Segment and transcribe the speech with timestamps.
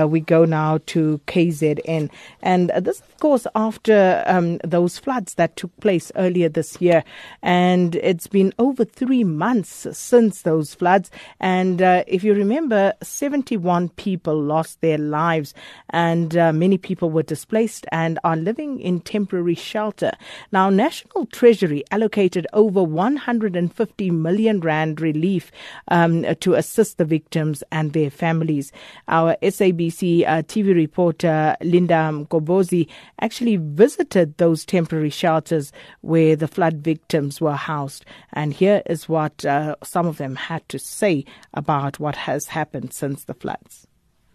[0.00, 2.10] Uh, we go now to KZN.
[2.42, 7.04] And this, of course, after um, those floods that took place earlier this year.
[7.42, 11.10] And it's been over three months since those floods.
[11.40, 15.54] And uh, if you remember, 71 people lost their lives,
[15.90, 20.12] and uh, many people were displaced and are living in temporary shelter.
[20.52, 25.50] Now, National Treasury allocated over 150 million rand relief
[25.88, 28.72] um, to assist the victims and their families.
[29.08, 32.88] Our SABC SABC uh, TV reporter Linda Mgobozi
[33.20, 38.04] actually visited those temporary shelters where the flood victims were housed.
[38.32, 42.92] And here is what uh, some of them had to say about what has happened
[42.92, 43.86] since the floods.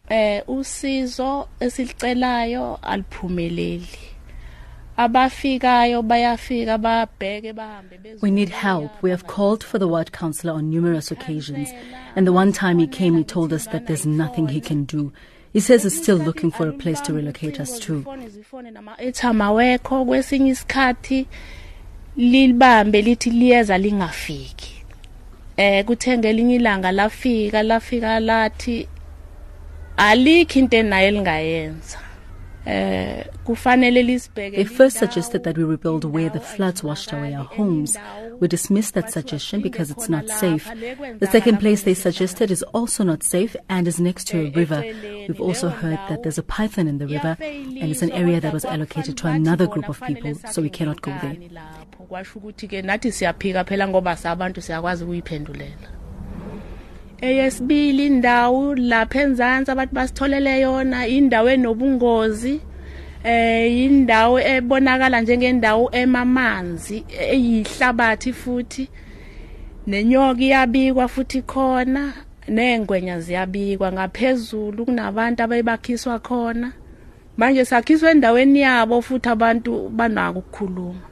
[0.10, 3.88] Eh usizo esilicelayo aliphumeleli
[4.98, 8.92] abafikayo bayafika babheke bahambe We need help.
[9.02, 11.70] We have called for the ward councillor on numerous occasions,
[12.16, 15.12] and the one time he came, he told us that there's nothing he can do.
[15.56, 18.04] He says he's still looking for a place to relocate us to.
[19.44, 21.28] awekho kwesinye isikhathi
[22.18, 24.84] libambe lithi liyeza lingafiki
[25.58, 28.88] eh kuthe ngelinye ilanga lafika lafika lathi
[29.98, 32.00] alikho into enayo elingayenza
[32.66, 37.96] They first suggested that we rebuild where the floods washed away our homes.
[38.40, 40.68] We dismissed that suggestion because it's not safe.
[41.20, 44.84] The second place they suggested is also not safe and is next to a river.
[45.28, 48.54] We've also heard that there's a python in the river and it's an area that
[48.54, 51.38] was allocated to another group of people, so we cannot go there.
[57.22, 62.62] Eyesibili indawo lapha enzansi abantu basitholele yona indawo enobungozi
[63.24, 68.90] eh indawo ebonakala njengendawo emamanzi eyihlabathi futhi
[69.88, 72.14] nenyoka iyabikwa futhi khona
[72.48, 73.92] nengwenya ziyabikwa.
[73.92, 76.72] Ngaphezulu kunabantu abebakhiswa khona.
[77.38, 81.06] Manje sakhiswa endaweni yabo futhi abantu banako ukukhuluma.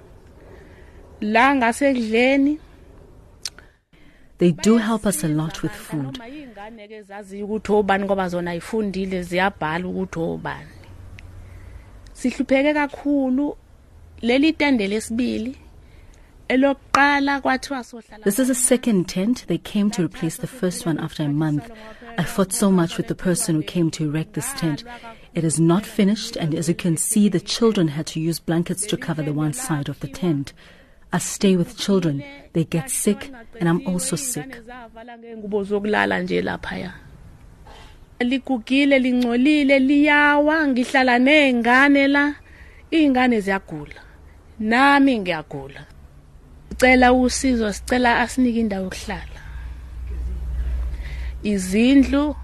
[1.21, 2.59] La ngasekudleni
[4.43, 6.19] They do help us a lot with food.
[12.13, 13.55] Sihlupheke kakhulu
[14.21, 15.55] leli tende lesibili
[18.25, 19.45] This is a second tent.
[19.47, 21.71] They came to replace the first one after a month.
[22.17, 24.83] I fought so much with the person who came to erect this tent.
[25.33, 28.85] It is not finished, and as you can see, the children had to use blankets
[28.87, 30.51] to cover the one side of the tent.
[31.13, 32.23] I stay with children.
[32.53, 34.49] They get sick, and I'm also sick.
[38.23, 42.35] ligugile lingcolile liyawa ngihlala nezingane la
[42.91, 44.01] izingane ziyagula
[44.59, 45.85] nami ngiyagula
[46.69, 49.41] sicela usizo sicela asinike indawo yokuhlala
[51.43, 52.35] izindlu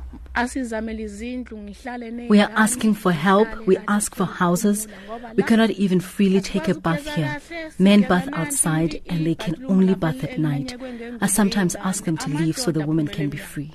[2.30, 3.48] We are asking for help.
[3.66, 4.88] We ask for houses.
[5.36, 7.40] We cannot even freely take a bath here.
[7.78, 10.76] Men bath outside and they can only bath at night.
[11.22, 13.74] I sometimes ask them to leave so the women can be free.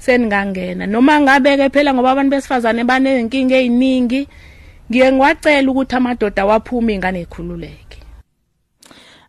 [0.00, 4.28] seningangena noma ngabe ke phela ngoba abantu besifazane banenkinga eziningi
[4.88, 7.99] ngiye ngiwacela ukuthi amadoda waphume ingane ikhululeke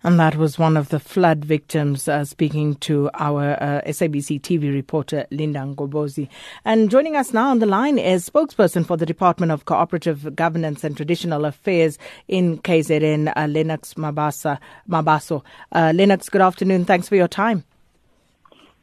[0.03, 4.73] And that was one of the flood victims uh, speaking to our uh, SABC TV
[4.73, 6.27] reporter, Linda Mgobozi.
[6.65, 10.83] And joining us now on the line is spokesperson for the Department of Cooperative Governance
[10.83, 14.57] and Traditional Affairs in KZN, uh, Lennox Mabasa,
[14.89, 15.43] Mabaso.
[15.71, 16.85] Uh, Lennox, good afternoon.
[16.85, 17.63] Thanks for your time.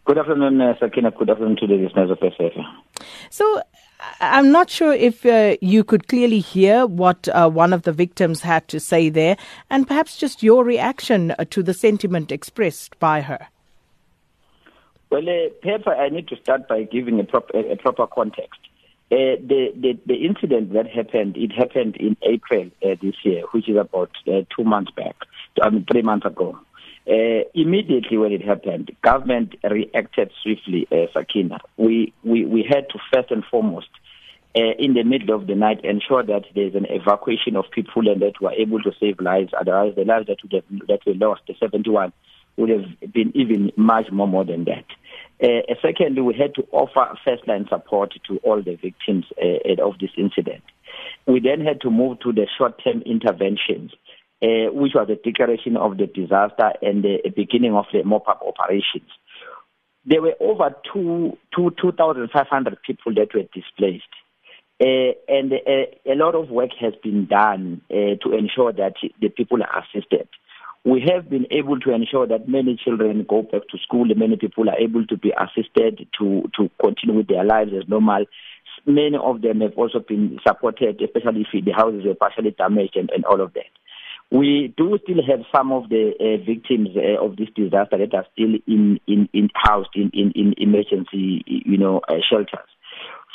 [0.09, 1.11] Good afternoon, uh, Sakina.
[1.11, 2.65] Good afternoon to the listeners of SAFM.
[3.29, 3.61] So,
[4.23, 8.41] I'm not sure if uh, you could clearly hear what uh, one of the victims
[8.41, 9.37] had to say there,
[9.69, 13.49] and perhaps just your reaction uh, to the sentiment expressed by her.
[15.11, 18.61] Well, uh, I need to start by giving a, prop- a proper context.
[19.13, 23.69] Uh, the, the, the incident that happened, it happened in April uh, this year, which
[23.69, 25.17] is about uh, two months back,
[25.63, 26.59] I mean three months ago.
[27.09, 31.59] Uh, immediately when it happened, government reacted swiftly, uh, Sakina.
[31.79, 33.89] We, we, we had to first and foremost,
[34.55, 38.21] uh, in the middle of the night, ensure that there's an evacuation of people and
[38.21, 39.53] that we are able to save lives.
[39.59, 42.13] Otherwise, the lives that, would have, that we lost, the 71,
[42.59, 44.85] would have been even much more, more than that.
[45.43, 50.11] Uh, secondly, we had to offer first-line support to all the victims uh, of this
[50.19, 50.63] incident.
[51.27, 53.93] We then had to move to the short-term interventions
[54.43, 59.11] uh, which was the declaration of the disaster and the beginning of the mop-up operations.
[60.05, 64.05] There were over two, two, 2,500 people that were displaced.
[64.81, 69.59] Uh, and uh, a lot of work has been done to ensure that the people
[69.63, 70.29] are assisted.
[70.85, 74.69] we have been able to ensure that many children go back to school, many people
[74.71, 78.25] are able to be assisted to, to continue with their lives as normal.
[78.87, 83.11] Many of them have also been supported, especially if the houses were partially damaged and,
[83.11, 83.73] and all of that.
[84.31, 88.27] We do still have some of the uh, victims uh, of this disaster that are
[88.33, 92.69] still in, in, in housed in, in, in emergency, you know, uh, shelters.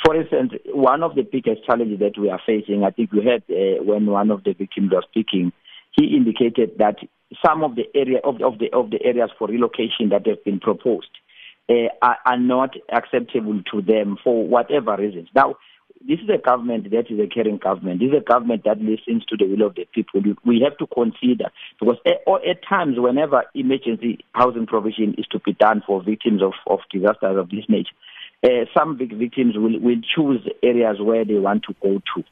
[0.04, 3.42] For instance, one of the biggest challenges that we are facing, I think we heard
[3.50, 5.52] uh, when one of the victims was speaking,
[5.96, 6.96] he indicated that
[7.44, 10.60] some of the area of, of the of the areas for relocation that have been
[10.60, 11.10] proposed
[11.68, 15.28] uh, are, are not acceptable to them for whatever reasons.
[15.34, 15.56] Now,
[16.06, 18.00] this is a government that is a caring government.
[18.00, 20.22] This is a government that listens to the will of the people.
[20.44, 25.54] We have to consider because at, at times, whenever emergency housing provision is to be
[25.54, 27.94] done for victims of, of disasters of this nature,
[28.42, 32.24] uh, some big victims will, will choose areas where they want to go to.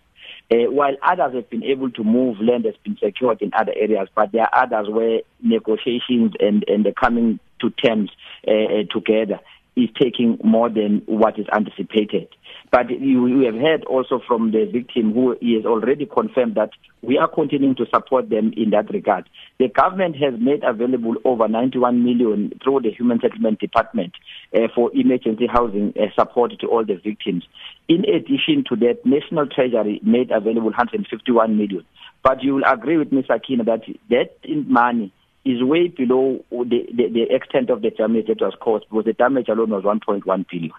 [0.50, 4.08] Uh, while others have been able to move, land has been secured in other areas,
[4.14, 8.10] but there are others where negotiations and, and the coming to terms
[8.46, 9.38] uh, uh together
[9.76, 12.28] is taking more than what is anticipated.
[12.70, 16.70] But you, you have heard also from the victim who has already confirmed that
[17.02, 19.28] we are continuing to support them in that regard.
[19.58, 24.12] The government has made available over 91 million through the Human Settlement Department
[24.54, 27.44] uh, for emergency housing uh, support to all the victims.
[27.88, 31.84] In addition to that, National Treasury made available 151 million.
[32.22, 34.36] But you will agree with me, Sakina, that that
[34.66, 35.12] money
[35.44, 39.12] is way below the, the, the extent of the damage that was caused because the
[39.12, 40.72] damage alone was 1.1 billion.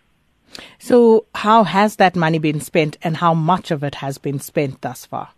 [0.80, 4.82] So, how has that money been spent and how much of it has been spent
[4.82, 5.30] thus far?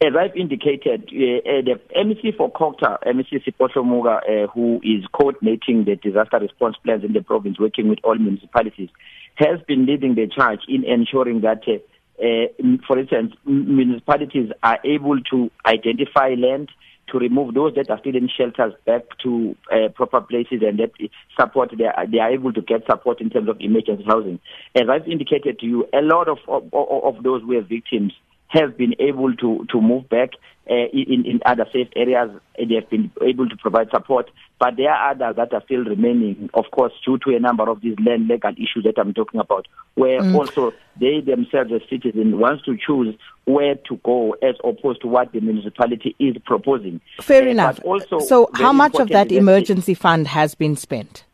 [0.00, 5.04] As I've indicated, uh, uh the MEC for COGTA, MEC Sipho Hlomuka, uh, who is
[5.12, 8.88] coordinating the disaster response plans in the province, working with all municipalities,
[9.36, 15.20] has been leading the charge in ensuring that, uh, uh for instance, municipalities are able
[15.30, 16.68] to identify land,
[17.08, 20.92] to remove those that are still in shelters back to uh, proper places and that
[21.38, 24.40] support they are, they are able to get support in terms of emergency housing.
[24.74, 28.12] As I've indicated to you, a lot of of, of those were victims
[28.52, 30.30] have been able to to move back
[30.70, 32.30] uh, in in other safe areas.
[32.56, 36.50] They have been able to provide support, but there are others that are still remaining.
[36.52, 39.66] Of course, due to a number of these land legal issues that I'm talking about,
[39.94, 40.36] where mm.
[40.36, 45.32] also they themselves as citizens wants to choose where to go as opposed to what
[45.32, 47.00] the municipality is proposing.
[47.20, 47.80] Fair uh, enough.
[47.84, 51.24] Also, so, how much of that emergency fund has been spent?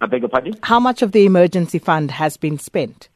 [0.00, 0.54] I beg your pardon?
[0.62, 3.08] How much of the emergency fund has been spent?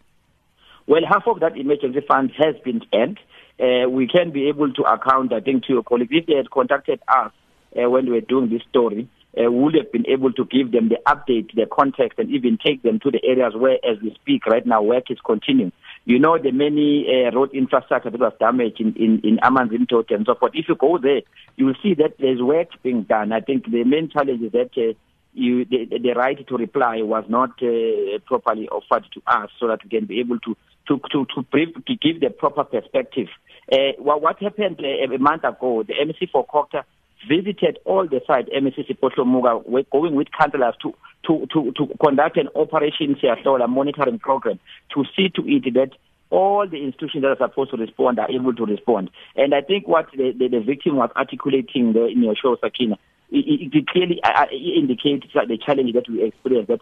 [0.87, 3.19] Well, half of that emergency fund has been spent.
[3.61, 6.11] Uh, we can be able to account, I think, to your colleagues.
[6.13, 7.33] If they had contacted us
[7.77, 9.09] uh, when we were doing this story,
[9.39, 12.59] uh, we would have been able to give them the update, the context, and even
[12.59, 15.73] take them to the areas where, as we speak right now, work is continuing.
[16.05, 20.27] You know the many uh, road infrastructure that was damaged in in, in Amanzimtoti and
[20.27, 20.53] so forth.
[20.55, 21.23] If you go there,
[21.57, 23.33] you will see that there's work being done.
[23.33, 24.95] I think the main challenge is that uh,
[25.35, 29.83] you, the, the right to reply was not uh, properly offered to us so that
[29.85, 30.57] we can be able to
[30.89, 33.29] to to to, brief, to give the proper perspective.
[33.71, 35.83] Uh, what, what happened uh, a month ago?
[35.83, 36.85] The MEC for COGTA
[37.29, 38.49] visited all the sites.
[38.51, 40.95] MEC Sipho Hlomuka, we're going with councillors to
[41.27, 44.59] to to to conduct an operation a monitoring program
[44.95, 45.91] to see to it that
[46.31, 49.11] all the institutions that are supposed to respond are able to respond.
[49.37, 52.99] And I think what the, the, the victim was articulating in your show, Sakina,
[53.33, 54.21] it, it clearly
[54.77, 56.81] indicates the challenge that we experience that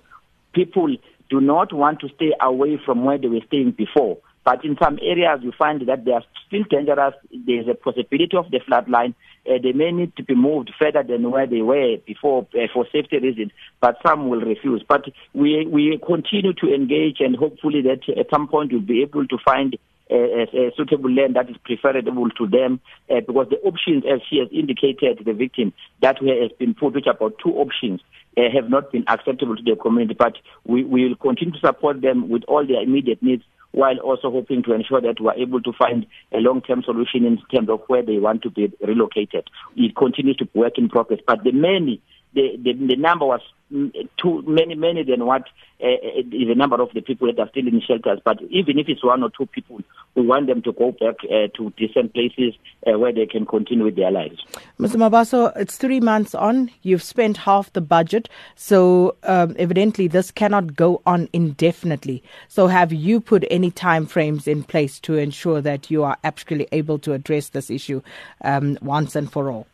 [0.53, 0.97] people
[1.29, 4.19] do not want to stay away from where they were staying before.
[4.45, 7.15] But in some areas, you find that they are still dangerous.
[7.47, 9.15] There's a possibility of the flood line.
[9.47, 12.87] Uh, they may need to be moved further than where they were before uh, for
[12.91, 14.83] safety reasons, but some will refuse.
[14.87, 15.05] But
[15.35, 19.39] we, we continue to engage and hopefully that at some point we'll be able to
[19.45, 19.79] find
[20.11, 24.49] a, suitable land that is preferable to them uh, because the options, as she has
[24.53, 28.01] indicated, the victim, that has been put, which about two options,
[28.37, 30.15] uh, have not been acceptable to the community.
[30.19, 34.31] But we, we will continue to support them with all their immediate needs while also
[34.31, 37.81] hoping to ensure that we are able to find a long-term solution in terms of
[37.87, 39.49] where they want to be relocated.
[39.77, 42.03] It continues to work in progress, but the many,
[42.35, 45.43] the, the, the number was too many, many than what
[45.81, 45.87] uh,
[46.29, 48.21] the number of the people that are still in shelters.
[48.25, 49.81] But even if it's one or two people,
[50.15, 52.55] we want them to go back uh, to decent places
[52.87, 54.43] uh, where they can continue with their lives.
[54.79, 54.97] Mr.
[54.97, 56.71] Mabaso, it's three months on.
[56.83, 58.29] You've spent half the budget.
[58.57, 62.23] So um, evidently this cannot go on indefinitely.
[62.49, 66.67] So have you put any time frames in place to ensure that you are actually
[66.73, 68.03] able to address this issue
[68.43, 69.67] um, once and for all?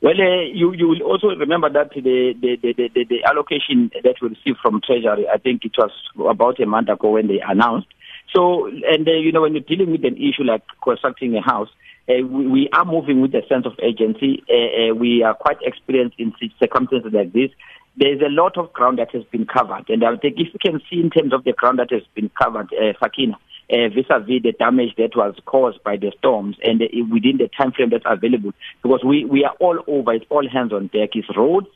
[0.00, 2.00] Well, uh, you you will also remember that the
[2.40, 6.60] the, the, the, the allocation that we received from Treasury, I think it was about
[6.60, 7.88] a month ago when they announced.
[8.34, 11.70] So, and uh, you know, when you're dealing with an issue like constructing a house,
[12.08, 14.42] Uh, we, we, are moving with a sense of agency.
[14.48, 17.50] Uh, uh, we are quite experienced in circumstances like this.
[17.98, 20.80] There's a lot of ground that has been covered, and I think if you can
[20.88, 23.36] see in terms of the ground that has been covered, uh, Sakina,
[23.70, 27.72] uh, vis-a-vis the damage that was caused by the storms and uh, within the time
[27.72, 31.10] frame that's available, because we, we are all over, it's all hands on deck.
[31.14, 31.68] It's roads,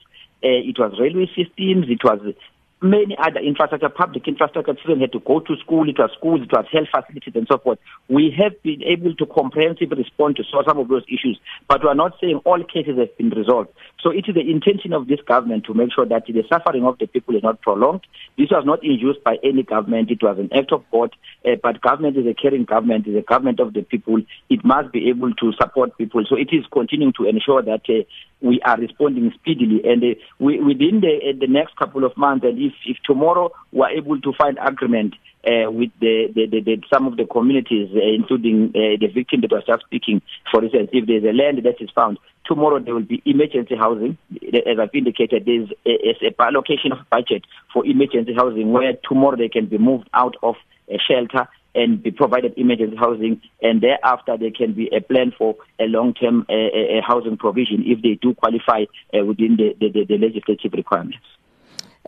[0.45, 2.35] uh, it was railway systems, it was
[2.83, 4.75] many other infrastructure, public infrastructure.
[4.75, 5.89] Children had to go to school.
[5.89, 7.79] It was schools, it was health facilities, and so forth.
[8.09, 11.95] We have been able to comprehensively respond to some of those issues, but we are
[11.95, 13.71] not saying all cases have been resolved.
[14.03, 16.99] So it is the intention of this government to make sure that the suffering of
[16.99, 18.07] the people is not prolonged.
[18.37, 20.11] This was not induced by any government.
[20.11, 21.15] It was an act of God.
[21.45, 24.19] Uh, but government is a caring government, is a government of the people.
[24.51, 26.25] It must be able to support people.
[26.29, 28.03] So it is continuing to ensure that uh,
[28.43, 29.81] we are responding speedily.
[29.85, 33.53] And uh, we, within the, uh, the next couple of months, and if, if tomorrow
[33.73, 35.15] we're able to find agreement
[35.47, 39.41] uh, with the, the, the, the, some of the communities, uh, including uh, the victim
[39.41, 42.95] that was just speaking, for instance, if there's a land that is found, tomorrow there
[42.95, 44.17] will be emergency housing.
[44.33, 49.49] As I've indicated, there's a, a allocation of budget for emergency housing where tomorrow they
[49.49, 50.57] can be moved out of
[50.89, 55.57] a shelter and be provided emergency housing, and thereafter there can be a plan for
[55.81, 60.73] a long-term uh, housing provision if they do qualify uh, within the, the, the legislative
[60.73, 61.19] requirements.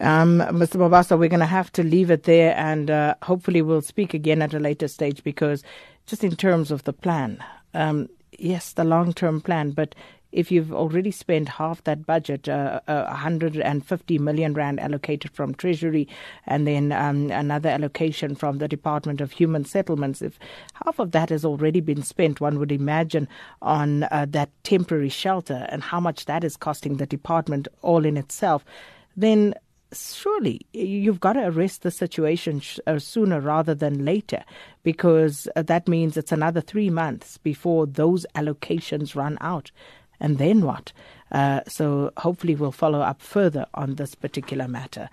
[0.00, 0.76] Um, Mr.
[0.76, 4.42] Babasa, we're going to have to leave it there, and uh, hopefully we'll speak again
[4.42, 5.62] at a later stage because,
[6.06, 7.42] just in terms of the plan,
[7.74, 9.94] um, yes, the long-term plan, but
[10.34, 16.08] if you've already spent half that budget, uh, uh, 150 million rand allocated from Treasury,
[16.46, 20.38] and then um, another allocation from the Department of Human Settlements, if
[20.84, 23.28] half of that has already been spent, one would imagine
[23.62, 28.16] on uh, that temporary shelter and how much that is costing the department all in
[28.16, 28.64] itself,
[29.16, 29.54] then
[29.92, 34.44] surely you've got to arrest the situation sh- uh, sooner rather than later
[34.82, 39.70] because uh, that means it's another three months before those allocations run out
[40.20, 40.92] and then what?
[41.32, 45.08] Uh, so hopefully we'll follow up further on this particular matter.